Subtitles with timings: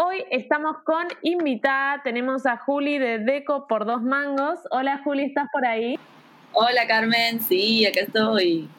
[0.00, 4.60] Hoy estamos con invitada, tenemos a Juli de Deco por dos mangos.
[4.70, 5.98] Hola Juli, ¿estás por ahí?
[6.52, 8.70] Hola Carmen, sí, acá estoy.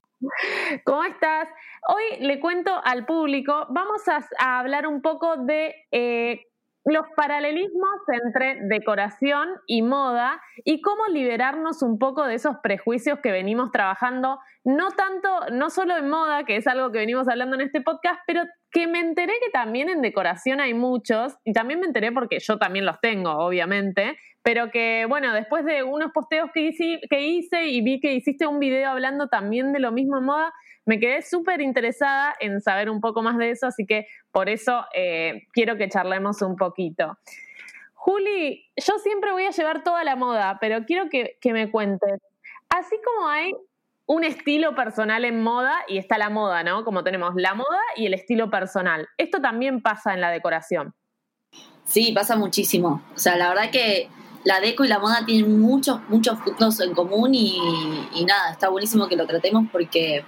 [0.85, 1.49] ¿Cómo estás?
[1.89, 6.45] Hoy le cuento al público, vamos a, a hablar un poco de eh,
[6.89, 13.31] los paralelismos entre decoración y moda y cómo liberarnos un poco de esos prejuicios que
[13.31, 17.61] venimos trabajando, no tanto, no solo en moda, que es algo que venimos hablando en
[17.61, 21.87] este podcast, pero que me enteré que también en decoración hay muchos, y también me
[21.87, 26.61] enteré porque yo también los tengo, obviamente, pero que bueno, después de unos posteos que
[26.61, 30.25] hice, que hice y vi que hiciste un video hablando también de lo mismo en
[30.25, 30.53] moda,
[30.89, 34.85] me quedé súper interesada en saber un poco más de eso, así que por eso
[34.95, 37.15] eh, quiero que charlemos un poquito.
[37.93, 42.19] Juli, yo siempre voy a llevar toda la moda, pero quiero que, me cuentes,
[42.69, 43.53] así como hay
[44.07, 46.83] un estilo personal en moda y está la moda, ¿no?
[46.83, 49.07] Como tenemos la moda y el estilo personal.
[49.19, 50.95] Esto también pasa en la decoración.
[51.83, 53.03] Sí, pasa muchísimo.
[53.13, 54.09] O sea, la verdad que
[54.43, 59.07] la deco y la moda tienen muchos, muchos puntos en común y nada, está buenísimo
[59.07, 60.25] que lo tratemos porque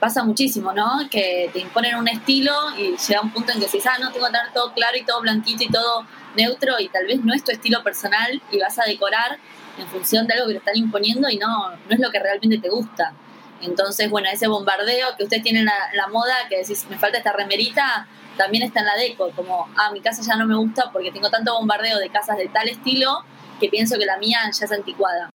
[0.00, 1.08] pasa muchísimo, ¿no?
[1.10, 4.26] Que te imponen un estilo y llega un punto en que dices, ah, no, tengo
[4.26, 7.44] que tener todo claro y todo blanquito y todo neutro y tal vez no es
[7.44, 9.38] tu estilo personal y vas a decorar
[9.78, 12.58] en función de algo que te están imponiendo y no, no es lo que realmente
[12.58, 13.12] te gusta.
[13.60, 17.32] Entonces, bueno, ese bombardeo que ustedes tienen la, la moda, que decís, me falta esta
[17.32, 21.12] remerita, también está en la deco, como, ah, mi casa ya no me gusta porque
[21.12, 23.22] tengo tanto bombardeo de casas de tal estilo
[23.60, 25.29] que pienso que la mía ya es anticuada.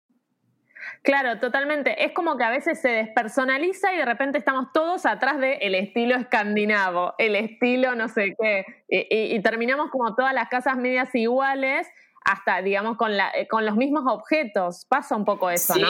[1.03, 2.06] Claro, totalmente.
[2.06, 5.75] Es como que a veces se despersonaliza y de repente estamos todos atrás del el
[5.75, 11.14] estilo escandinavo, el estilo no sé qué, y, y, terminamos como todas las casas medias
[11.14, 11.88] iguales,
[12.24, 14.86] hasta, digamos, con, la, con los mismos objetos.
[14.88, 15.75] Pasa un poco eso.
[15.75, 15.90] ¿no?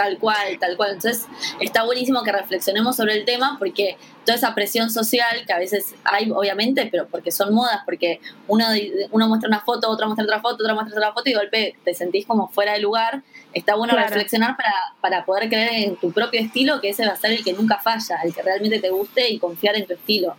[0.00, 0.92] Tal cual, tal cual.
[0.92, 1.26] Entonces,
[1.60, 5.94] está buenísimo que reflexionemos sobre el tema porque toda esa presión social que a veces
[6.04, 8.18] hay, obviamente, pero porque son modas, porque
[8.48, 8.64] uno,
[9.10, 11.76] uno muestra una foto, otro muestra otra foto, otro muestra otra foto y de golpe
[11.84, 13.24] te sentís como fuera de lugar.
[13.52, 14.08] Está bueno claro.
[14.08, 14.72] reflexionar para,
[15.02, 17.78] para poder creer en tu propio estilo, que ese va a ser el que nunca
[17.78, 20.34] falla, el que realmente te guste y confiar en tu estilo.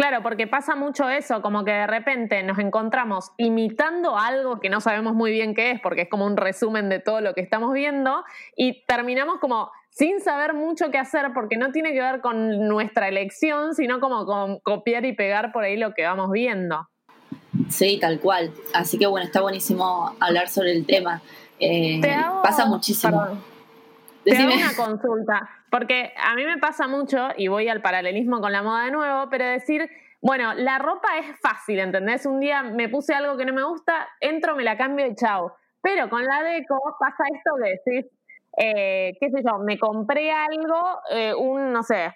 [0.00, 4.80] Claro, porque pasa mucho eso, como que de repente nos encontramos imitando algo que no
[4.80, 7.74] sabemos muy bien qué es, porque es como un resumen de todo lo que estamos
[7.74, 8.24] viendo,
[8.56, 13.08] y terminamos como sin saber mucho qué hacer, porque no tiene que ver con nuestra
[13.08, 16.88] elección, sino como con copiar y pegar por ahí lo que vamos viendo.
[17.68, 18.52] Sí, tal cual.
[18.72, 21.20] Así que bueno, está buenísimo hablar sobre el tema.
[21.58, 23.20] Eh, hago, pasa muchísimo.
[23.20, 23.42] Perdón,
[24.24, 25.59] te hago una consulta.
[25.70, 29.28] Porque a mí me pasa mucho, y voy al paralelismo con la moda de nuevo,
[29.30, 29.88] pero decir,
[30.20, 32.26] bueno, la ropa es fácil, ¿entendés?
[32.26, 35.54] Un día me puse algo que no me gusta, entro, me la cambio y chao.
[35.82, 38.12] Pero con la deco pasa esto que decís,
[38.58, 42.12] eh, qué sé yo, me compré algo, eh, un, no sé,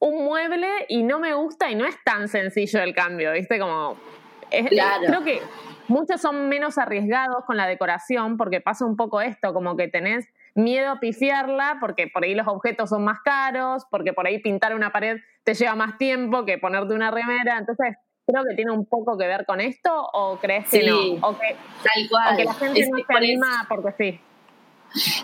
[0.00, 3.58] un mueble y no me gusta y no es tan sencillo el cambio, ¿viste?
[3.58, 3.96] Como,
[4.50, 5.04] es, claro.
[5.06, 5.40] creo que
[5.88, 10.28] muchos son menos arriesgados con la decoración porque pasa un poco esto, como que tenés
[10.58, 14.74] miedo a pifiarla porque por ahí los objetos son más caros, porque por ahí pintar
[14.74, 17.58] una pared te lleva más tiempo que ponerte una remera.
[17.58, 17.96] Entonces,
[18.26, 21.28] creo que tiene un poco que ver con esto o crees que sí, no?
[21.28, 22.34] O que, tal cual.
[22.34, 24.20] O que la gente es no se anima porque sí.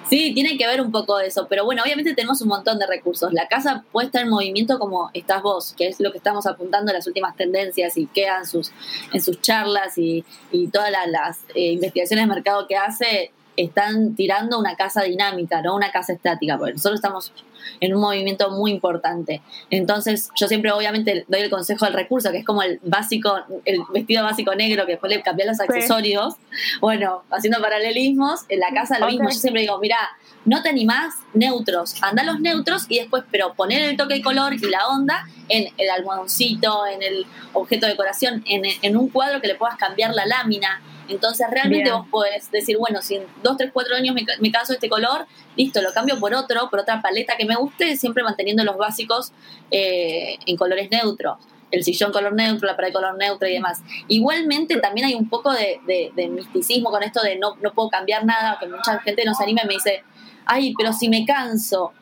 [0.08, 2.86] Sí, tiene que ver un poco de eso, pero bueno, obviamente tenemos un montón de
[2.86, 3.32] recursos.
[3.32, 6.90] La casa puede estar en movimiento como estás vos, que es lo que estamos apuntando
[6.90, 8.72] en las últimas tendencias y quedan sus,
[9.12, 14.14] en sus charlas y, y todas las, las eh, investigaciones de mercado que hace, están
[14.14, 17.32] tirando una casa dinámica, no una casa estática, porque nosotros estamos
[17.80, 19.42] en un movimiento muy importante.
[19.70, 23.80] Entonces, yo siempre obviamente doy el consejo del recurso, que es como el básico, el
[23.92, 26.34] vestido básico negro, que después le cambian los accesorios.
[26.34, 26.58] Sí.
[26.80, 29.18] Bueno, haciendo paralelismos, en la casa lo okay.
[29.18, 29.30] mismo.
[29.30, 29.98] Yo siempre digo, mira,
[30.44, 34.54] no te animás, neutros, anda los neutros y después, pero poner el toque de color
[34.54, 39.48] y la onda en el almohadoncito, en el objeto de decoración, en, un cuadro que
[39.48, 40.82] le puedas cambiar la lámina.
[41.08, 44.72] Entonces realmente vos podés decir, bueno, si en dos, tres, cuatro años me, me caso
[44.72, 45.26] este color,
[45.56, 49.32] listo, lo cambio por otro, por otra paleta que me guste, siempre manteniendo los básicos
[49.70, 51.38] eh, en colores neutros
[51.74, 53.82] el sillón color neutro, la pared color neutro y demás.
[54.08, 58.58] Igualmente también hay un poco de, misticismo con esto de no, no puedo cambiar nada,
[58.60, 60.04] que mucha gente nos anima y me dice,
[60.46, 61.92] ay, pero si me canso.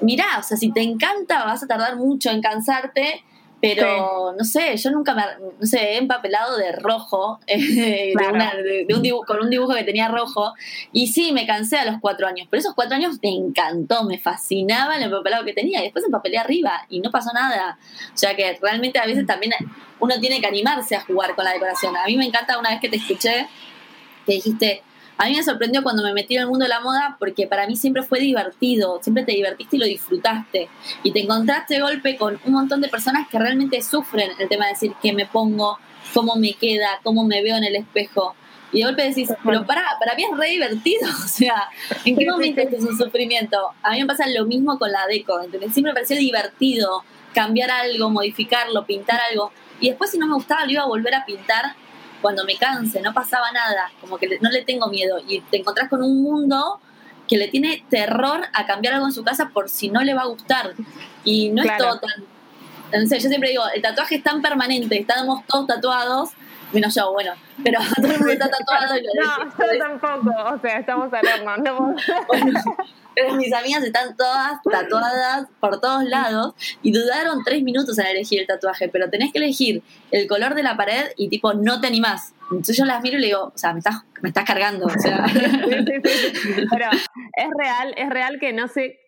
[0.00, 3.24] Mirá, o sea, si te encanta vas a tardar mucho en cansarte
[3.74, 5.22] pero no sé, yo nunca me
[5.58, 10.08] no sé, he empapelado de rojo, eh, de, un dibujo, con un dibujo que tenía
[10.08, 10.54] rojo.
[10.92, 12.46] Y sí, me cansé a los cuatro años.
[12.50, 15.80] Pero esos cuatro años me encantó, me fascinaba el empapelado que tenía.
[15.80, 17.78] Y después empapelé arriba y no pasó nada.
[18.14, 19.52] O sea que realmente a veces también
[19.98, 21.96] uno tiene que animarse a jugar con la decoración.
[21.96, 23.48] A mí me encanta una vez que te escuché,
[24.24, 24.82] que dijiste,
[25.18, 27.66] a mí me sorprendió cuando me metí en el mundo de la moda porque para
[27.66, 30.68] mí siempre fue divertido, siempre te divertiste y lo disfrutaste.
[31.02, 34.66] Y te encontraste de golpe con un montón de personas que realmente sufren el tema
[34.66, 35.78] de decir qué me pongo,
[36.12, 38.34] cómo me queda, cómo me veo en el espejo.
[38.72, 41.68] Y de golpe decís, pero para, para mí es re divertido, o sea,
[42.04, 43.58] ¿en qué momento es un sufrimiento?
[43.82, 45.72] A mí me pasa lo mismo con la deco, ¿entendés?
[45.72, 49.50] Siempre me pareció divertido cambiar algo, modificarlo, pintar algo.
[49.80, 51.74] Y después si no me gustaba lo iba a volver a pintar
[52.22, 55.18] cuando me canse, no pasaba nada, como que no le tengo miedo.
[55.26, 56.80] Y te encontrás con un mundo
[57.28, 60.22] que le tiene terror a cambiar algo en su casa por si no le va
[60.22, 60.74] a gustar.
[61.24, 62.24] Y no es todo tan...
[62.92, 66.30] Entonces yo siempre digo, el tatuaje es tan permanente, estamos todos tatuados,
[66.72, 67.32] menos yo, bueno,
[67.62, 68.96] pero todo el mundo está tatuado.
[68.96, 71.56] Y lo no, yo tampoco, o sea, estamos al horno.
[71.58, 71.94] No
[73.16, 78.40] pero mis amigas están todas tatuadas por todos lados y dudaron tres minutos en elegir
[78.40, 81.86] el tatuaje, pero tenés que elegir el color de la pared y tipo, no te
[81.86, 82.34] animás.
[82.50, 84.86] Entonces yo las miro y le digo, o sea, me estás, me estás cargando.
[84.86, 85.24] O sea.
[85.32, 89.00] Pero es real, es real que no sé,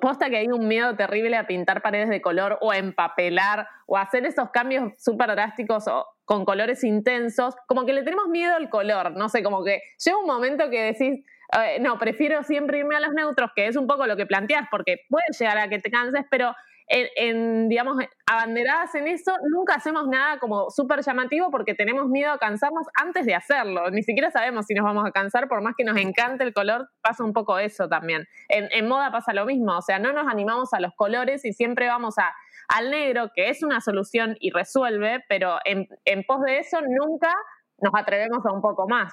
[0.00, 4.26] posta que hay un miedo terrible a pintar paredes de color o empapelar o hacer
[4.26, 9.12] esos cambios súper drásticos o con colores intensos, como que le tenemos miedo al color,
[9.16, 11.24] no sé, como que llega un momento que decís,
[11.58, 14.68] eh, no, prefiero siempre irme a los neutros, que es un poco lo que planteas,
[14.70, 16.54] porque puede llegar a que te canses, pero
[16.90, 22.38] en, digamos, abanderadas en eso, nunca hacemos nada como súper llamativo porque tenemos miedo a
[22.38, 23.90] cansarnos antes de hacerlo.
[23.90, 26.90] Ni siquiera sabemos si nos vamos a cansar, por más que nos encante el color,
[27.00, 28.26] pasa un poco eso también.
[28.48, 31.86] En, moda pasa lo mismo, o sea, no nos animamos a los colores y siempre
[31.86, 32.34] vamos a,
[32.68, 37.32] al negro, que es una solución y resuelve, pero en, en pos de eso nunca
[37.78, 39.12] nos atrevemos a un poco más.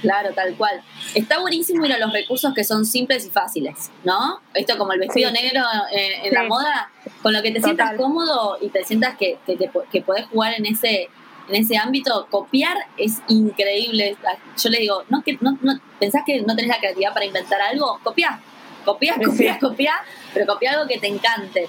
[0.00, 0.80] Claro, tal cual.
[1.14, 4.40] Está buenísimo ir a los recursos que son simples y fáciles, ¿no?
[4.54, 5.60] Esto como el vestido negro
[5.92, 6.90] eh, en, la moda,
[7.22, 10.54] con lo que te sientas cómodo y te sientas que, que, te, que podés jugar
[10.56, 11.08] en ese,
[11.48, 14.16] en ese ámbito, copiar es increíble.
[14.56, 17.60] Yo le digo, ¿no, que, no, no, ¿pensás que no tenés la creatividad para inventar
[17.60, 17.98] algo?
[18.04, 18.40] Copia,
[18.84, 19.94] copia, copia, copia,
[20.32, 21.68] pero copia algo que te encante.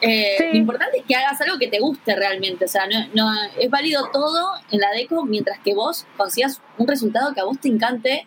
[0.00, 2.64] Eh, lo importante es que hagas algo que te guste realmente.
[2.64, 7.32] O sea, no, es válido todo en la deco mientras que vos consigas un resultado
[7.34, 8.26] que a vos te encante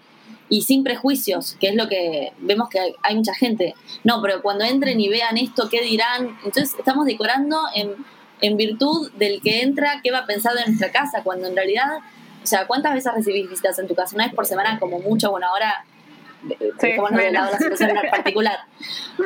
[0.49, 3.75] y sin prejuicios, que es lo que vemos que hay, mucha gente.
[4.03, 6.37] No, pero cuando entren y vean esto, ¿qué dirán?
[6.43, 7.93] Entonces estamos decorando en,
[8.41, 11.99] en virtud del que entra, qué va a pensar de nuestra casa, cuando en realidad,
[12.43, 14.15] o sea, ¿cuántas veces recibís visitas en tu casa?
[14.15, 15.85] Una vez por semana como mucho, bueno, ahora
[16.79, 18.59] sí, como no la situación en particular.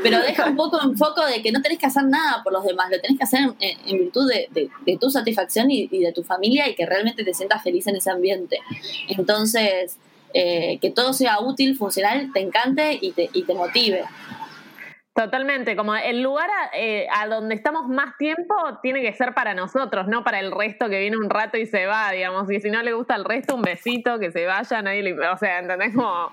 [0.03, 2.63] Pero deja un poco en foco de que no tenés que hacer nada por los
[2.63, 6.75] demás, lo tenés que hacer en, virtud de, tu satisfacción y, de tu familia y
[6.75, 8.59] que realmente te sientas feliz en ese ambiente.
[9.07, 9.97] Entonces,
[10.33, 14.03] eh, que todo sea útil, funcional, te encante y te, y te motive.
[15.15, 20.07] Totalmente, como el lugar eh, a, donde estamos más tiempo tiene que ser para nosotros,
[20.07, 22.49] no para el resto que viene un rato y se va, digamos.
[22.49, 25.37] Y si no le gusta al resto, un besito, que se vaya, nadie le, O
[25.37, 25.93] sea, ¿entendés?
[25.93, 26.31] Como,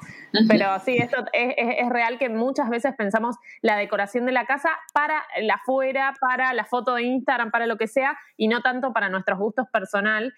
[0.49, 4.71] pero sí, esto es, es, real que muchas veces pensamos la decoración de la casa
[4.95, 8.95] para la afuera, para la foto de Instagram, para lo que sea, y no tanto
[8.95, 10.33] para nuestros gustos personal,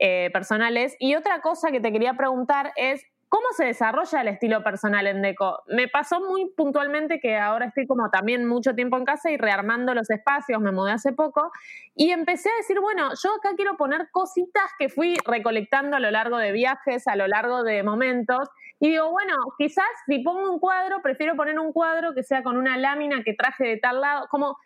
[0.00, 0.96] eh, personales.
[0.98, 5.20] Y otra cosa que te quería preguntar es, ¿Cómo se desarrolla el estilo personal en
[5.20, 5.64] Deco?
[5.66, 9.92] Me pasó muy puntualmente que ahora estoy como también mucho tiempo en casa y rearmando
[9.92, 11.50] los espacios, me mudé hace poco,
[11.96, 16.12] y empecé a decir, bueno, yo acá quiero poner cositas que fui recolectando a lo
[16.12, 18.48] largo de viajes, a lo largo de momentos,
[18.78, 22.56] y digo, bueno, quizás si pongo un cuadro, prefiero poner un cuadro que sea con
[22.56, 24.58] una lámina que traje de tal lado, como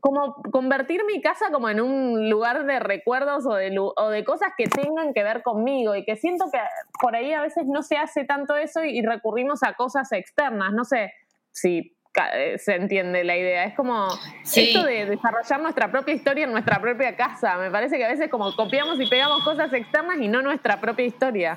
[0.00, 4.52] como convertir mi casa como en un lugar de recuerdos o de, o de cosas
[4.56, 6.58] que tengan que ver conmigo y que siento que
[7.00, 10.72] por ahí a veces no se hace tanto eso y, recurrimos a cosas externas.
[10.72, 11.12] No sé
[11.50, 11.96] si
[12.34, 13.64] eh, se entiende la idea.
[13.64, 14.08] Es como
[14.44, 17.56] esto de desarrollar nuestra propia historia en nuestra propia casa.
[17.56, 21.06] Me parece que a veces como copiamos y pegamos cosas externas y no nuestra propia
[21.06, 21.54] historia.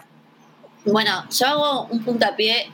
[0.86, 2.71] Bueno, yo hago un puntapié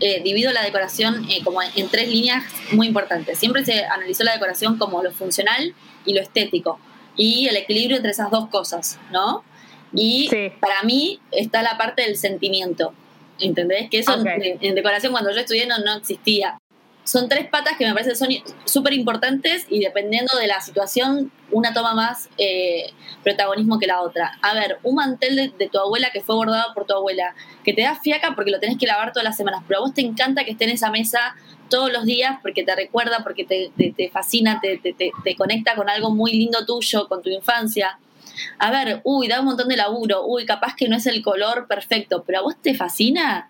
[0.00, 3.38] eh, divido la decoración eh, como en, tres líneas muy importantes.
[3.38, 5.74] Siempre se analizó la decoración como lo funcional
[6.04, 6.78] y lo estético
[7.16, 9.42] y el equilibrio entre esas dos cosas, ¿no?
[9.94, 10.28] Y
[10.60, 12.92] para mí está la parte del sentimiento,
[13.38, 13.88] ¿entendés?
[13.88, 16.58] Que eso en, decoración cuando yo estudié no, no existía
[17.06, 18.28] son tres patas que me parecen son
[18.64, 24.36] súper importantes y dependiendo de la situación, una toma más eh, protagonismo que la otra.
[24.42, 27.32] A ver, un mantel de, tu abuela que fue bordado por tu abuela,
[27.64, 29.94] que te da fiaca porque lo tenés que lavar todas las semanas, pero a vos
[29.94, 31.36] te encanta que esté en esa mesa
[31.70, 36.10] todos los días porque te recuerda, porque te, te, fascina, te, te, conecta con algo
[36.10, 38.00] muy lindo tuyo, con tu infancia.
[38.58, 41.68] A ver, uy, da un montón de laburo, uy, capaz que no es el color
[41.68, 43.48] perfecto, pero a vos te fascina,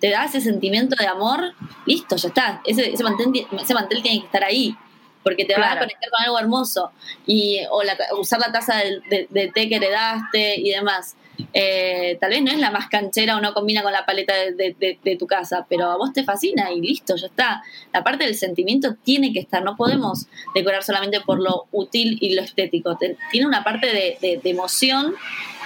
[0.00, 1.54] te da ese sentimiento de amor,
[1.86, 2.60] listo, ya está.
[2.64, 4.76] Ese, ese, mantel, ese mantel tiene que estar ahí,
[5.22, 6.92] porque te va a conectar con algo hermoso.
[7.26, 7.82] Y, o
[8.20, 11.16] usar la taza de, té que heredaste y demás.
[11.52, 15.16] Eh, tal vez no es la más canchera o no combina con la paleta de,
[15.18, 17.62] tu casa, pero a vos te fascina y listo, ya está.
[17.92, 22.34] La parte del sentimiento tiene que estar, no podemos decorar solamente por lo útil y
[22.34, 22.96] lo estético.
[23.30, 23.88] tiene una parte
[24.22, 25.14] de, emoción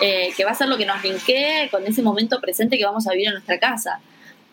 [0.00, 3.06] eh, que va a ser lo que nos linkee con ese momento presente que vamos
[3.06, 4.00] a vivir en nuestra casa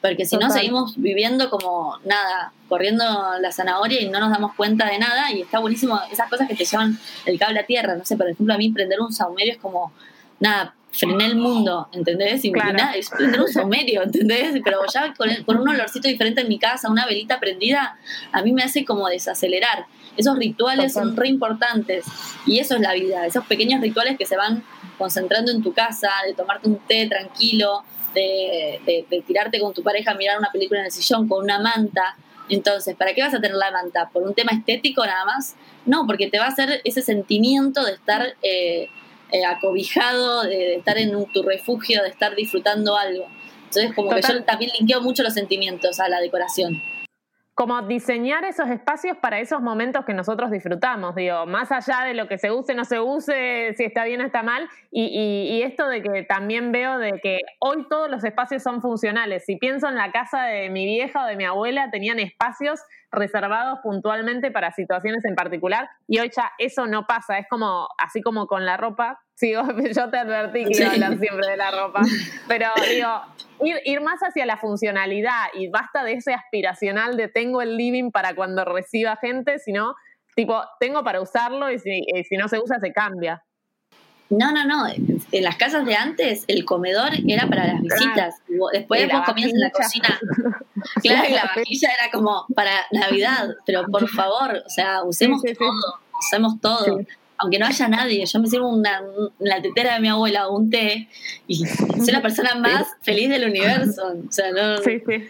[0.01, 3.03] porque si no seguimos viviendo como nada, corriendo
[3.39, 6.55] la zanahoria y no nos damos cuenta de nada y está buenísimo esas cosas que
[6.55, 9.53] te llevan el cable a tierra, no sé, por ejemplo a mí prender un saumerio
[9.53, 9.91] es como,
[10.39, 12.43] nada, frené el mundo, ¿entendés?
[12.45, 14.59] Y nada, es prender un saumerio, ¿entendés?
[14.63, 17.97] Pero ya con, con, un olorcito diferente en mi casa, una velita prendida,
[18.31, 19.85] a mí me hace como desacelerar.
[20.15, 22.05] Esos rituales son re importantes
[22.47, 24.63] y eso es la vida, esos pequeños rituales que se van
[24.97, 27.83] concentrando en tu casa, de tomarte un té tranquilo,
[28.17, 32.17] de, tirarte con tu pareja a mirar una película en el sillón con una manta.
[32.49, 34.09] Entonces, ¿para qué vas a tener la manta?
[34.11, 35.55] ¿Por un tema estético nada más?
[35.85, 38.89] No, porque te va a hacer ese sentimiento de estar eh,
[39.31, 43.27] eh, acobijado, de, estar en tu refugio, de estar disfrutando algo.
[43.65, 46.81] Entonces, como que yo también linkeo mucho los sentimientos a la decoración
[47.57, 52.27] como diseñar esos espacios para esos momentos que nosotros disfrutamos, digo, más allá de lo
[52.27, 56.03] que se use, no se use, si está bien o está mal, y, esto de
[56.03, 59.43] que también veo de que hoy todos los espacios son funcionales.
[59.45, 62.79] Si pienso en la casa de mi vieja o de mi abuela, tenían espacios
[63.11, 68.21] reservados puntualmente para situaciones en particular, y hoy ya eso no pasa, es como, así
[68.21, 69.63] como con la ropa, sigo,
[69.95, 72.01] yo te advertí que iba a hablar siempre de la ropa,
[72.47, 73.21] pero digo,
[73.85, 78.35] ir, más hacia la funcionalidad y basta de ese aspiracional de tengo el living para
[78.35, 79.95] cuando reciba gente, sino
[80.35, 82.01] tipo, tengo para usarlo y si,
[82.37, 83.43] no se usa se cambia.
[84.29, 84.87] No, no, no.
[84.87, 88.35] En las casas de antes el comedor era para las visitas.
[88.73, 90.19] Después vos comías en la cocina.
[91.01, 93.49] Claro, y la vajilla era como para Navidad.
[93.65, 95.99] Pero por favor, o sea, usemos todo.
[96.19, 96.99] Usemos todo
[97.37, 99.01] aunque no haya nadie, yo me sirvo una,
[99.39, 101.07] la tetera de mi abuela o un té
[101.47, 104.13] y soy la persona más feliz del universo.
[104.27, 104.77] O sea, no...
[104.79, 105.29] Sí, sí.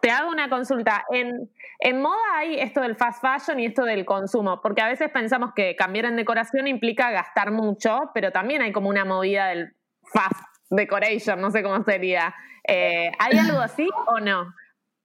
[0.00, 1.04] Te hago una consulta.
[1.10, 5.10] En, en moda hay esto del fast fashion y esto del consumo, porque a veces
[5.10, 9.74] pensamos que cambiar en decoración implica gastar mucho, pero también hay como una movida del
[10.12, 12.34] fast decoration, no sé cómo sería.
[12.66, 14.52] Eh, ¿Hay algo así o no?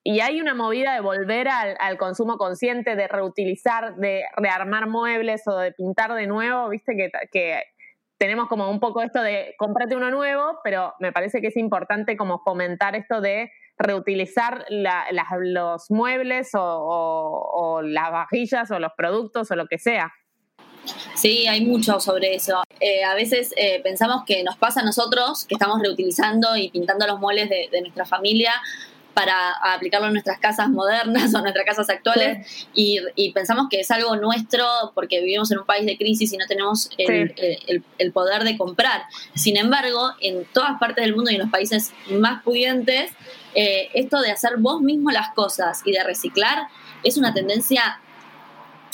[0.04, 5.58] Y hay una movida de volver al, consumo consciente, de reutilizar, de rearmar muebles o
[5.58, 7.62] de pintar de nuevo, viste que, que
[8.18, 12.16] tenemos como un poco esto de cómprate uno nuevo, pero me parece que es importante
[12.16, 19.68] como fomentar esto de reutilizar los muebles o, las vajillas o los productos o lo
[19.68, 20.12] que sea.
[21.16, 22.64] Sí, hay mucho sobre eso.
[22.80, 27.06] Eh, a veces eh, pensamos que nos pasa a nosotros, que estamos reutilizando y pintando
[27.08, 28.54] los muebles de, de nuestra familia,
[29.18, 34.16] para aplicarlo en nuestras casas modernas o nuestras casas actuales y, pensamos que es algo
[34.16, 39.02] nuestro porque vivimos en un país de crisis y no tenemos el, poder de comprar.
[39.34, 43.12] Sin embargo, en todas partes del mundo y en los países más pudientes,
[43.56, 46.68] eh, esto de hacer vos mismo las cosas y de reciclar
[47.04, 48.00] es una tendencia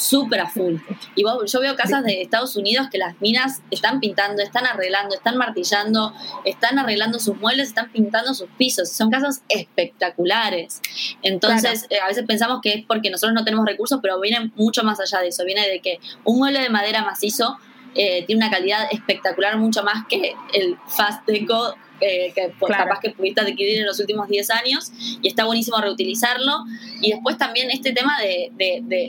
[0.04, 0.76] súper a full.
[1.16, 5.38] Y yo veo casas de Estados Unidos que las minas están pintando, están arreglando, están
[5.38, 6.14] martillando,
[6.46, 8.90] están arreglando sus muebles, están pintando sus pisos.
[8.90, 10.82] Son casas espectaculares.
[11.22, 14.84] Entonces, eh, a veces pensamos que es porque nosotros no tenemos recursos, pero viene mucho
[14.84, 15.46] más allá de eso.
[15.46, 17.58] Viene de que un mueble de madera macizo
[17.96, 23.12] eh, tiene una calidad espectacular, mucho más que el fast deco eh, que capaz que
[23.12, 24.92] pudiste adquirir en los últimos 10 años
[25.22, 26.66] y está buenísimo reutilizarlo.
[27.02, 28.52] Y después también este tema de,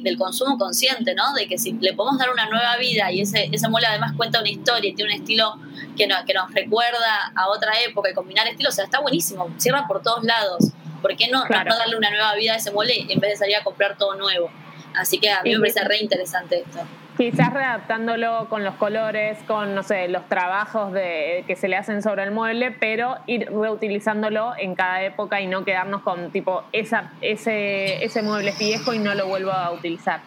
[0.02, 1.34] del consumo consciente, ¿no?
[1.34, 4.40] De que si le podemos dar una nueva vida y ese, ese mueble además cuenta
[4.40, 5.54] una historia y tiene un estilo
[5.96, 9.86] que, que nos recuerda a otra época y combinar estilos, o sea, está buenísimo, cierra
[9.88, 10.72] por todos lados.
[11.02, 13.56] ¿Por qué no, no, darle una nueva vida a ese mueble en vez de salir
[13.56, 14.50] a comprar todo nuevo?
[14.94, 16.80] Así que a mí me parece re interesante esto.
[17.16, 22.02] Quizás readaptándolo con los colores, con, no sé, los trabajos de, que se le hacen
[22.02, 27.12] sobre el mueble, pero ir reutilizándolo en cada época y no quedarnos con tipo esa,
[27.20, 30.20] ese, ese mueble viejo y no lo vuelvo a utilizar.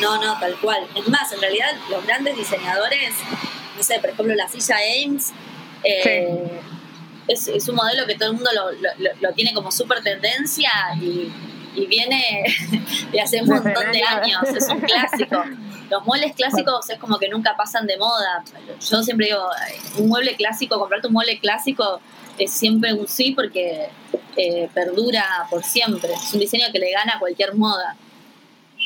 [0.00, 0.86] No, no, tal cual.
[0.94, 3.14] Es más, en realidad los grandes diseñadores,
[3.76, 5.32] no sé, por ejemplo la silla Ames,
[5.82, 6.60] eh,
[7.28, 8.50] es, un modelo que todo el mundo
[9.20, 11.32] lo, tiene como súper tendencia y,
[11.88, 12.42] viene
[13.12, 15.44] de hace un montón de años, es un clásico.
[15.90, 18.42] Los muebles clásicos es como que nunca pasan de moda.
[18.80, 19.48] Yo siempre digo,
[19.98, 22.00] un mueble clásico, comprarte un mueble clásico
[22.38, 23.88] es siempre un sí porque
[24.36, 26.12] eh, perdura por siempre.
[26.12, 27.96] Es un diseño que le gana a cualquier moda.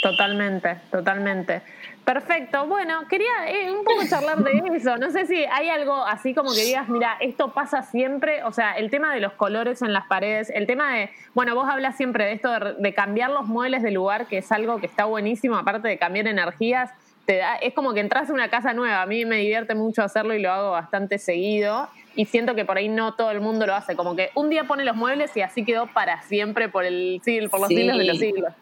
[0.02, 1.62] Totalmente, totalmente.
[2.04, 2.66] Perfecto.
[2.66, 4.96] Bueno, quería eh, un poco charlar de eso.
[4.96, 8.42] No sé si hay algo así como que digas, mira, esto pasa siempre.
[8.44, 11.68] O sea, el tema de los colores en las paredes, el tema de, bueno, vos
[11.68, 15.04] hablas siempre de esto de, cambiar los muebles de lugar, que es algo que está
[15.04, 16.90] buenísimo, aparte de cambiar energías.
[17.26, 19.02] Te da, es como que entras en una casa nueva.
[19.02, 21.88] A mí me divierte mucho hacerlo y lo hago bastante seguido.
[22.16, 23.94] Y siento que por ahí no todo el mundo lo hace.
[23.94, 27.60] Como que un día pone los muebles y así quedó para siempre por, el, por
[27.60, 28.52] los siglos de los siglos.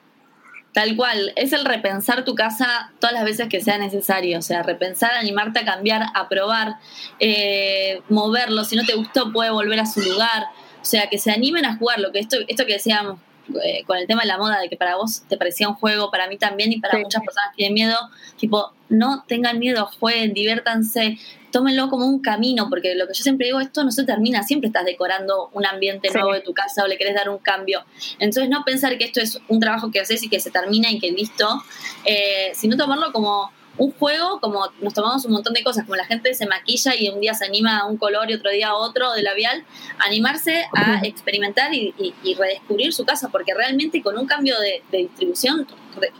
[0.72, 4.62] Tal cual, es el repensar tu casa todas las veces que sea necesario, o sea,
[4.62, 6.76] repensar, animarte a cambiar, a probar,
[7.20, 10.44] eh, moverlo, si no te gustó puede volver a su lugar,
[10.80, 13.18] o sea, que se animen a jugar, lo que esto, esto que decíamos
[13.62, 16.10] eh, con el tema de la moda, de que para vos te parecía un juego,
[16.10, 17.96] para mí también y para muchas personas que tienen miedo,
[18.36, 21.18] tipo, no tengan miedo, jueguen, diviértanse,
[21.50, 24.68] tómenlo como un camino, porque lo que yo siempre digo, esto no se termina, siempre
[24.68, 27.84] estás decorando un ambiente nuevo de tu casa o le querés dar un cambio.
[28.18, 30.98] Entonces no pensar que esto es un trabajo que haces y que se termina y
[30.98, 31.62] que listo,
[32.04, 36.04] eh, sino tomarlo como un juego, como nos tomamos un montón de cosas, como la
[36.04, 38.74] gente se maquilla y un día se anima a un color y otro día a
[38.74, 39.64] otro de labial,
[39.98, 41.94] animarse a experimentar y,
[42.38, 45.66] redescubrir su casa, porque realmente con un cambio de, distribución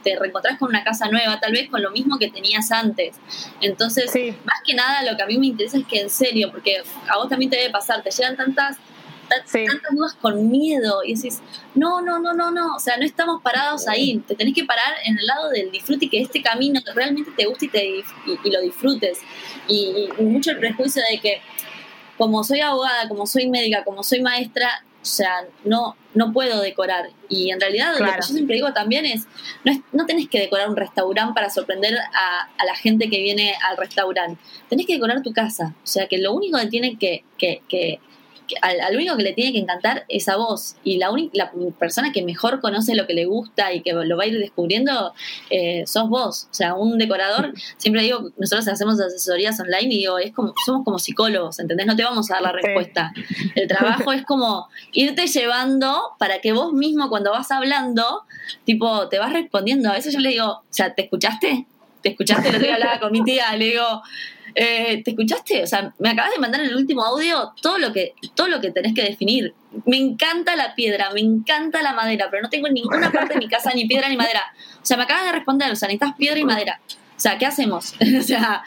[0.02, 3.16] te reencontrás con una casa nueva, tal vez con lo mismo que tenías antes.
[3.60, 4.10] Entonces,
[4.44, 7.16] más que nada lo que a mí me interesa es que en serio, porque a
[7.16, 8.76] vos también te debe pasar, te llegan tantas
[9.28, 11.40] tantas dudas con miedo y decís,
[11.74, 14.94] no, no, no, no, no, o sea, no estamos parados ahí, te tenés que parar
[15.04, 18.04] en el lado del disfrute y que este camino realmente te guste y, te,
[18.44, 19.20] y, lo disfrutes.
[19.68, 21.40] Y, mucho el prejuicio de que
[22.16, 27.10] como soy abogada, como soy médica, como soy maestra, o sea, no, no puedo decorar.
[27.28, 29.26] Y en realidad lo que yo siempre digo también es
[29.64, 33.22] no, es, no tenés que decorar un restaurante para sorprender a, a, la gente que
[33.22, 34.40] viene al restaurante.
[34.68, 35.74] Tenés que decorar tu casa.
[35.82, 38.00] O sea, que lo único que tiene que, que, que
[38.62, 40.76] al, único que le tiene que encantar es a vos.
[40.84, 44.24] Y la, la persona que mejor conoce lo que le gusta y que lo va
[44.24, 45.14] a ir descubriendo
[45.50, 46.48] eh, sos vos.
[46.50, 50.84] O sea, un decorador, siempre digo, nosotros hacemos asesorías online y digo, es como, somos
[50.84, 51.86] como psicólogos, ¿entendés?
[51.86, 53.12] No te vamos a dar la respuesta.
[53.54, 58.24] El trabajo es como irte llevando para que vos mismo cuando vas hablando,
[58.64, 59.90] tipo, te vas respondiendo.
[59.90, 61.66] A veces yo le digo, o sea, ¿te escuchaste?
[62.02, 62.52] ¿Te escuchaste?
[62.52, 64.02] Lo que hablaba con mi tía, le digo,
[64.60, 65.62] eh, ¿te escuchaste?
[65.62, 68.60] O sea, me acabas de mandar en el último audio todo lo que todo lo
[68.60, 69.54] que tenés que definir.
[69.86, 73.38] Me encanta la piedra, me encanta la madera, pero no tengo en ninguna parte de
[73.38, 74.42] mi casa ni piedra ni madera.
[74.82, 76.80] O sea, me acabas de responder, o sea, necesitas piedra y madera.
[77.18, 77.94] O sea, ¿qué hacemos?
[78.18, 78.62] o sea,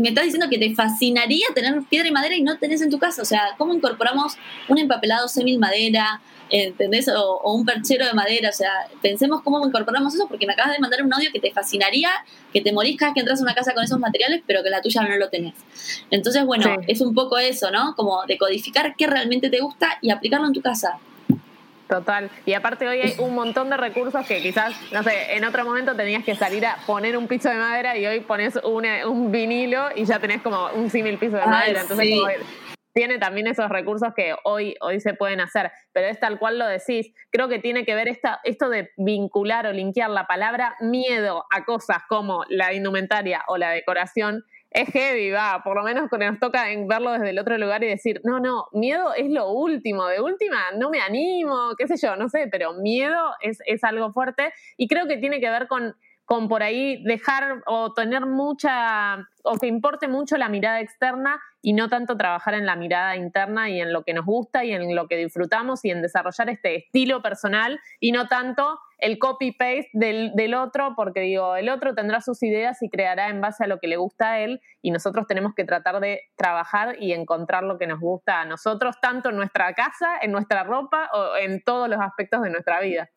[0.00, 2.98] me estás diciendo que te fascinaría tener piedra y madera y no tenés en tu
[2.98, 3.20] casa.
[3.20, 6.20] O sea, ¿cómo incorporamos un empapelado semil madera?
[6.50, 7.08] ¿entendés?
[7.08, 10.78] O, un perchero de madera, o sea, pensemos cómo incorporamos eso, porque me acabas de
[10.80, 12.10] mandar un audio que te fascinaría,
[12.52, 14.82] que te morís cada que entras a una casa con esos materiales, pero que la
[14.82, 15.54] tuya no lo tenés.
[16.10, 17.94] Entonces, bueno, es un poco eso, ¿no?
[17.94, 20.98] Como decodificar qué realmente te gusta y aplicarlo en tu casa.
[21.90, 22.30] Total.
[22.46, 25.96] Y aparte hoy hay un montón de recursos que quizás, no sé, en otro momento
[25.96, 30.04] tenías que salir a poner un piso de madera y hoy pones un vinilo y
[30.04, 31.80] ya tenés como un símil piso de madera.
[31.80, 32.28] Entonces, como,
[32.92, 36.66] tiene también esos recursos que hoy, hoy se pueden hacer, pero es tal cual lo
[36.66, 37.12] decís.
[37.30, 41.64] Creo que tiene que ver esta, esto de vincular o linkear la palabra miedo a
[41.64, 44.44] cosas como la indumentaria o la decoración.
[44.70, 48.20] Es heavy, va, por lo menos nos toca verlo desde el otro lugar y decir,
[48.22, 52.28] no, no, miedo es lo último, de última no me animo, qué sé yo, no
[52.28, 55.96] sé, pero miedo es, es algo fuerte y creo que tiene que ver con
[56.30, 61.72] con por ahí dejar o tener mucha, o que importe mucho la mirada externa y
[61.72, 64.94] no tanto trabajar en la mirada interna y en lo que nos gusta y en
[64.94, 70.30] lo que disfrutamos y en desarrollar este estilo personal y no tanto el copy-paste del,
[70.36, 73.80] del otro, porque digo, el otro tendrá sus ideas y creará en base a lo
[73.80, 77.76] que le gusta a él y nosotros tenemos que tratar de trabajar y encontrar lo
[77.76, 81.88] que nos gusta a nosotros, tanto en nuestra casa, en nuestra ropa o en todos
[81.88, 83.10] los aspectos de nuestra vida.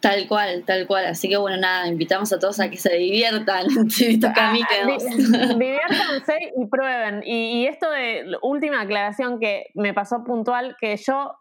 [0.00, 1.06] Tal cual, tal cual.
[1.06, 3.66] Así que bueno, nada, invitamos a todos a que se diviertan
[4.36, 7.22] ah, Diviértanse y prueben.
[7.24, 11.34] Y, esto de última aclaración que me pasó puntual, que yo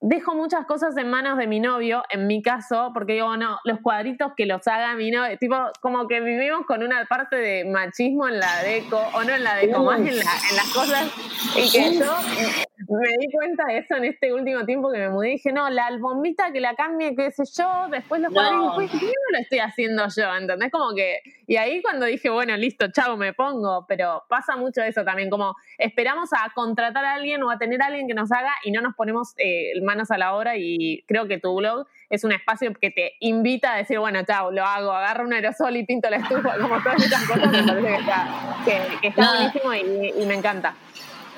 [0.00, 3.80] dejo muchas cosas en manos de mi novio, en mi caso, porque digo, no, los
[3.80, 8.28] cuadritos que los haga mi novio, tipo, como que vivimos con una parte de machismo
[8.28, 11.10] en la deco, o no en la deco, más en, en las cosas,
[11.56, 12.12] y que yo
[12.88, 15.68] me di cuenta de eso en este último tiempo que me mudé y dije, no,
[15.70, 19.38] la albombita que la cambie, qué sé yo, después los cuadritos, ¿por qué no lo
[19.38, 20.34] estoy haciendo yo?
[20.36, 20.70] ¿Entendés?
[20.70, 25.04] Como que, y ahí cuando dije, bueno, listo, chao, me pongo, pero pasa mucho eso
[25.04, 28.52] también, como esperamos a contratar a alguien o a tener a alguien que nos haga
[28.64, 32.22] y no nos ponemos eh, manos a la obra y creo que tu blog es
[32.24, 35.86] un espacio que te invita a decir, bueno, chao, lo hago, agarro un aerosol y
[35.86, 38.28] pinto la estufa, como todas esas cosas, me parece que está,
[39.00, 39.74] que, está buenísimo
[40.22, 40.74] y me encanta.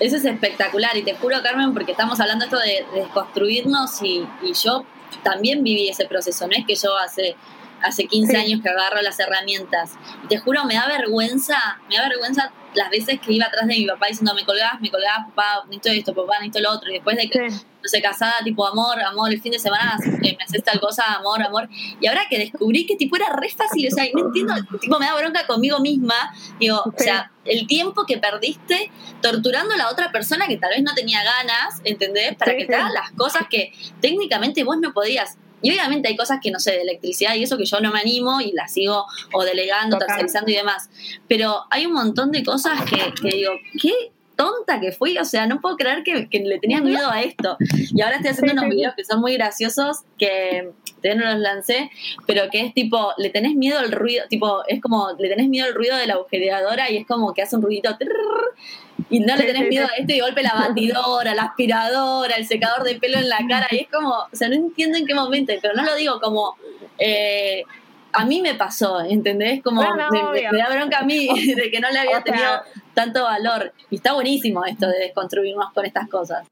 [0.01, 4.25] Eso es espectacular y te juro, Carmen, porque estamos hablando esto de, desconstruirnos y,
[4.63, 4.85] yo
[5.25, 7.35] también viví ese proceso, no es que yo hace,
[7.83, 9.93] hace 15 años que agarro las herramientas.
[10.25, 13.75] Y te juro, me da vergüenza, me da vergüenza las veces que iba atrás de
[13.75, 16.91] mi papá diciendo, me colgabas, me colgabas, papá, necesito esto, papá, necesito lo otro.
[16.91, 20.37] Y después de que, no sé, casada, tipo, amor, amor, el fin de semana me
[20.45, 21.69] haces tal cosa, amor, amor.
[22.01, 25.07] Y ahora que descubrí que, tipo, era re fácil, o sea, no entiendo, tipo, me
[25.07, 26.33] da bronca conmigo misma.
[26.61, 28.91] Digo, o sea, el tiempo que perdiste
[29.23, 32.37] torturando a la otra persona que tal vez no tenía ganas, ¿entendés?
[32.37, 35.39] Para que te hagan las cosas que técnicamente vos no podías.
[35.63, 38.01] Y obviamente hay cosas que no sé, de electricidad y eso que yo no me
[38.01, 40.89] animo y las sigo o delegando, tercerizando y demás.
[41.27, 43.93] Pero hay un montón de cosas que, que digo, ¿qué
[44.39, 47.57] tonta que fui, o sea, no puedo creer que, le tenía miedo a esto.
[47.93, 50.71] Y ahora estoy haciendo unos videos que son muy graciosos, que
[51.03, 51.91] todavía no los lancé,
[52.25, 55.67] pero que es tipo, le tenés miedo al ruido, tipo, es como, le tenés miedo
[55.67, 57.99] al ruido de la agujereadora y es como que hace un ruidito
[59.11, 62.85] y no le tenés miedo a esto y golpe la batidora, la aspiradora, el secador
[62.85, 65.53] de pelo en la cara y es como, o sea, no entiendo en qué momento,
[65.61, 66.57] pero no lo digo como...
[66.99, 67.63] Eh,
[68.11, 69.63] a mí me pasó, ¿entendés?
[69.63, 72.63] Como me, da bronca a mí de que no le había tenido
[72.95, 73.73] tanto valor.
[73.91, 76.49] Y está buenísimo esto de desconstruirnos con estas cosas.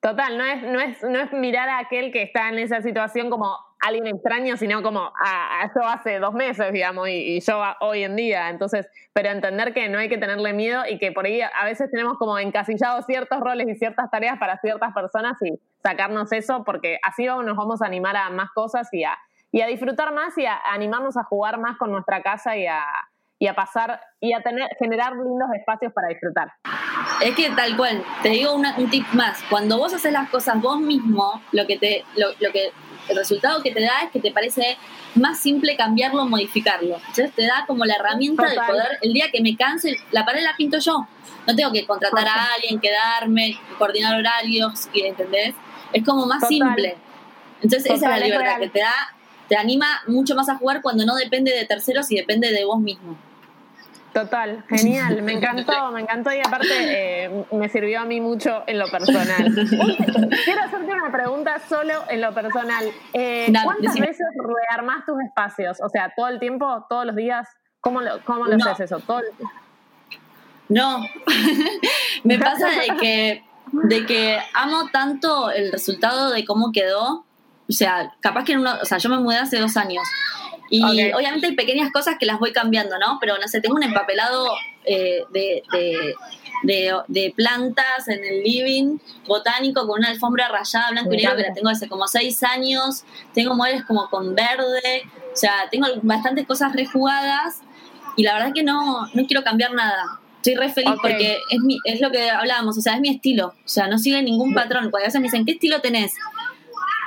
[0.00, 3.28] Total, no es, no es, no es mirar a aquel que está en esa situación
[3.28, 8.16] como alguien extraño, sino como a, yo hace dos meses, digamos, y, yo hoy en
[8.16, 8.48] día.
[8.48, 11.90] Entonces, pero entender que no hay que tenerle miedo y que por ahí a veces
[11.90, 16.98] tenemos como encasillados ciertos roles y ciertas tareas para ciertas personas y sacarnos eso, porque
[17.02, 19.18] así nos vamos a animar a más cosas y a,
[19.52, 22.82] y a disfrutar más y a, animarnos a jugar más con nuestra casa y a,
[23.38, 26.52] y a pasar y a tener generar lindos espacios para disfrutar.
[27.22, 30.80] Es que tal cual, te digo un tip más, cuando vos haces las cosas vos
[30.80, 32.72] mismo, lo que te lo, lo, que
[33.08, 34.76] el resultado que te da es que te parece
[35.14, 36.96] más simple cambiarlo o modificarlo.
[36.96, 40.42] Entonces te da como la herramienta de poder, el día que me canse, la pared
[40.42, 41.06] la pinto yo.
[41.46, 45.54] No tengo que contratar a alguien, quedarme, coordinar horarios, ¿entendés?
[45.92, 46.96] Es como más simple.
[47.62, 49.14] Entonces esa es la libertad que te da
[49.48, 52.80] te anima mucho más a jugar cuando no depende de terceros y depende de vos
[52.80, 53.16] mismo.
[54.14, 56.68] Total, genial, me encantó, me encantó y aparte
[57.24, 59.52] eh, me sirvió a mí mucho en lo personal.
[60.44, 62.84] Quiero hacerte una pregunta solo en lo personal.
[63.12, 64.24] Eh, ¿Cuántas veces
[64.68, 65.78] rearmás tus espacios?
[65.82, 67.48] O sea, todo el tiempo, todos los días,
[67.80, 69.00] ¿cómo lo, cómo lo haces eso?
[69.00, 69.20] ¿Todo
[70.68, 71.04] No,
[72.22, 77.26] me pasa de que, de que amo tanto el resultado de cómo quedó
[77.68, 80.02] o sea, capaz que en uno, o sea, yo me mudé hace dos años.
[80.70, 83.18] Y obviamente hay pequeñas cosas que las voy cambiando, ¿no?
[83.20, 84.48] Pero no sé, tengo un empapelado
[84.84, 85.62] eh, de,
[86.62, 91.52] de, plantas en el living botánico con una alfombra rayada blanco y negro que la
[91.52, 93.04] tengo hace como seis años.
[93.34, 95.02] Tengo muebles como con verde.
[95.32, 97.60] O sea, tengo bastantes cosas rejugadas
[98.16, 100.20] y la verdad es que no, no quiero cambiar nada.
[100.36, 103.54] Estoy re feliz porque es, mi, es lo que hablábamos, o sea, es mi estilo.
[103.64, 104.90] O sea, no sigue ningún patrón.
[104.90, 106.12] Cuando a veces me dicen, ¿qué estilo tenés?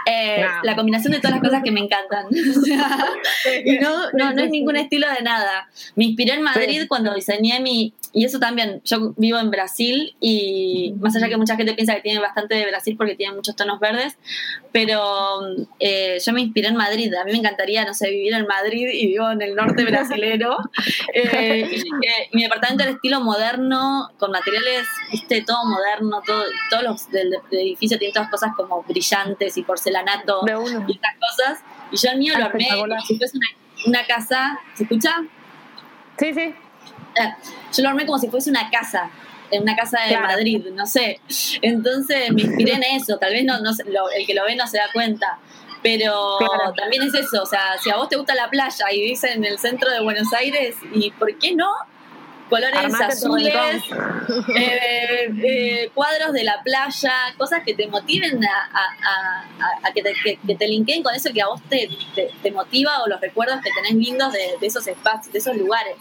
[0.10, 2.28] Eh, la combinación de todas las cosas que me encantan.
[3.82, 5.68] no, no, no es ningún estilo de nada.
[5.96, 10.96] Me inspiré en Madrid cuando diseñé mi, y eso también, yo vivo en Brasil y
[11.00, 13.80] más allá que mucha gente piensa que tiene bastante de Brasil porque tiene muchos tonos
[13.80, 14.18] verdes,
[14.72, 15.40] pero
[15.80, 17.14] eh, yo me inspiré en Madrid.
[17.14, 20.58] A mí me encantaría, no sé, vivir en Madrid y vivo en el norte brasilero.
[21.14, 21.84] Eh,
[22.34, 27.98] mi departamento era estilo moderno, con materiales, viste, todo moderno, todo, todos los del, edificio
[27.98, 30.42] tienen todas cosas como brillantes y porcelanato
[30.88, 31.64] y estas cosas.
[31.92, 32.68] Y yo el mío lo armé
[33.06, 33.48] si fuese una,
[33.86, 34.60] una casa.
[34.76, 35.24] ¿Se escucha?
[36.18, 36.54] Sí, sí.
[37.76, 39.10] yo lo armé como si fuese una casa,
[39.52, 41.20] en una casa de Madrid, no sé.
[41.62, 43.72] Entonces me inspiré en eso, tal vez no, no
[44.16, 45.40] el que lo ve no se da cuenta.
[45.84, 46.40] Pero
[46.76, 49.46] también es eso, o sea, si a vos te gusta la playa y vivís en
[49.46, 51.70] el centro de Buenos Aires, ¿y por qué no?
[52.50, 53.54] Colores azules,
[54.56, 60.68] eh, eh, cuadros de la playa, cosas que te motiven a, que, te, que, te
[60.68, 64.32] linkeen con eso que a vos te, te, motiva o los recuerdos que tenés lindos
[64.32, 65.96] de, de esos espacios, de esos lugares.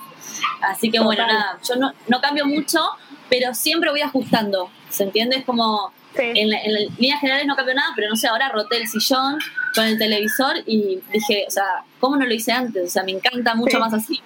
[0.61, 2.81] Así que bueno, nada, yo no, no cambio mucho,
[3.29, 5.39] pero siempre voy ajustando, ¿se entiende?
[5.39, 8.89] Es como, En, en líneas generales no cambió nada, pero no sé, ahora roté el
[8.89, 9.39] sillón
[9.75, 12.85] con el televisor y dije, o sea, ¿cómo no lo hice antes?
[12.87, 14.23] O sea, me encanta mucho más así.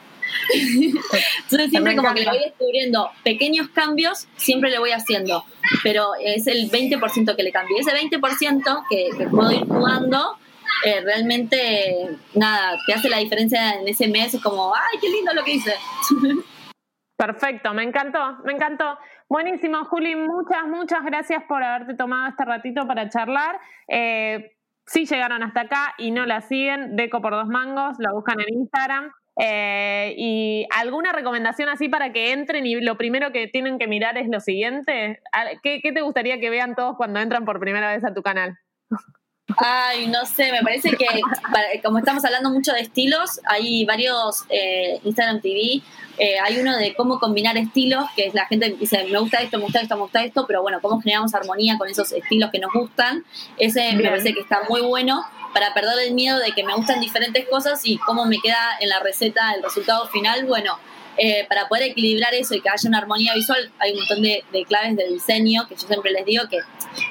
[0.55, 5.45] Entonces siempre como que le voy descubriendo pequeños cambios, siempre le voy haciendo,
[5.83, 7.77] pero es el 20% que le cambio.
[7.79, 10.39] Ese 20% que, que puedo ir jugando,
[10.85, 15.33] eh, realmente, nada, te hace la diferencia en ese mes, es como, ay, qué lindo
[15.35, 15.75] lo que hice.
[17.17, 18.99] Perfecto, me encantó, me encantó.
[19.29, 23.61] Buenísimo, Juli, muchas, muchas gracias por haberte tomado este ratito para charlar.
[23.89, 28.41] Eh, si llegaron hasta acá y no la siguen, Deco por dos mangos, la buscan
[28.41, 29.13] en Instagram.
[29.43, 34.19] Eh, ¿Y alguna recomendación así para que entren y lo primero que tienen que mirar
[34.19, 35.21] es lo siguiente?
[35.63, 38.59] ¿Qué, qué te gustaría que vean todos cuando entran por primera vez a tu canal?
[39.57, 41.07] Ay, no sé, me parece que
[41.83, 45.83] como estamos hablando mucho de estilos, hay varios eh, Instagram TV,
[46.19, 49.59] eh, hay uno de cómo combinar estilos, que es la gente dice, me gusta esto,
[49.59, 52.59] me gusta esto, me gusta esto, pero bueno, cómo generamos armonía con esos estilos que
[52.59, 53.25] nos gustan.
[53.59, 57.01] Ese me parece que está muy bueno para perder el miedo de que me gustan
[57.01, 60.45] diferentes cosas y cómo me queda en la receta el resultado final.
[60.47, 60.79] Bueno,
[61.23, 64.43] eh, para poder equilibrar eso y que haya una armonía visual, hay un montón de,
[64.67, 66.61] claves de diseño que yo siempre les digo que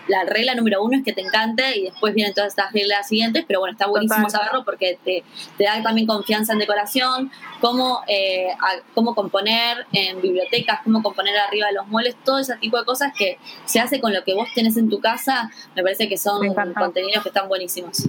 [0.07, 3.45] la regla número uno es que te encante y después vienen todas estas reglas siguientes,
[3.47, 5.23] pero bueno, está buenísimo saberlo porque te,
[5.63, 8.47] da también confianza en decoración, cómo, eh,
[8.95, 13.13] cómo componer en bibliotecas, cómo componer arriba de los muebles, todo ese tipo de cosas
[13.15, 16.53] que se hace con lo que vos tenés en tu casa, me parece que son
[16.73, 18.07] contenidos que están buenísimos.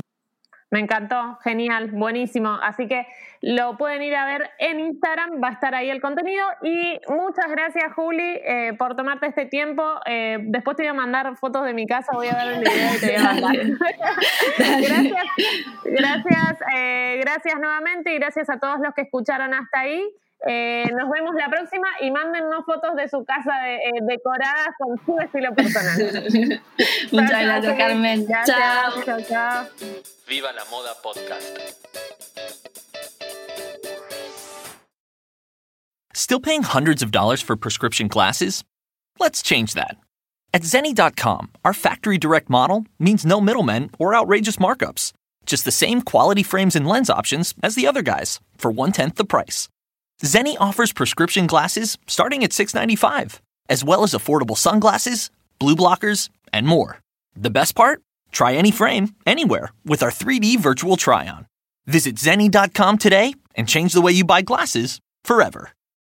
[0.71, 2.51] Me encantó, genial, buenísimo.
[2.63, 3.07] Así que
[3.43, 6.47] lo pueden ir a ver en Instagram, va a estar ahí el contenido.
[6.63, 9.83] Y muchas gracias, Juli, eh, por tomarte este tiempo.
[10.07, 12.95] Eh, después te voy a mandar fotos de mi casa, voy a ver el video
[12.95, 13.57] y te voy a mandar.
[14.59, 15.25] gracias,
[15.85, 20.07] gracias, eh, gracias nuevamente y gracias a todos los que escucharon hasta ahí.
[20.47, 25.19] Eh, nos vemos la próxima y mándennos fotos de su casa eh, decorada con su
[25.19, 26.63] estilo personal.
[27.13, 28.27] Muchas gracias, Carmen.
[28.27, 29.03] chao.
[29.05, 29.67] chao, chao.
[30.27, 31.77] Viva la Moda Podcast.
[36.15, 38.65] Still paying hundreds of dollars for prescription glasses?
[39.19, 39.97] Let's change that.
[40.55, 45.13] At Zenni.com, our factory direct model means no middlemen or outrageous markups.
[45.45, 49.17] Just the same quality frames and lens options as the other guys for one tenth
[49.17, 49.69] the price.
[50.23, 56.67] Zenni offers prescription glasses starting at $6.95, as well as affordable sunglasses, blue blockers, and
[56.67, 57.01] more.
[57.37, 58.03] The best part?
[58.33, 61.47] Try any frame, anywhere, with our 3D virtual try on.
[61.87, 65.71] Visit Zenni.com today and change the way you buy glasses forever.